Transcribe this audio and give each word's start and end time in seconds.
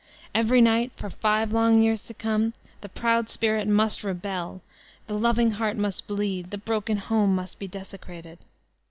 Every 0.33 0.61
night, 0.61 0.91
for 0.95 1.11
five 1.11 1.53
long 1.53 1.83
years 1.83 2.01
to 2.07 2.15
come, 2.15 2.53
the 2.81 2.89
proud 2.89 3.29
spirit 3.29 3.67
noiist 3.67 4.03
rebel, 4.03 4.63
the 5.05 5.13
loving 5.13 5.51
heart 5.51 5.77
must 5.77 6.07
bleed, 6.07 6.49
the 6.49 6.57
broken 6.57 6.97
home 6.97 7.35
most 7.35 7.51
Sex 7.59 7.59
Slavery 7.59 7.67
343 7.67 7.67
lie 7.67 7.83
desecrated. 7.83 8.39